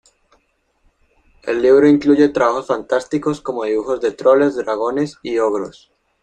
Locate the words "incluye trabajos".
1.87-2.65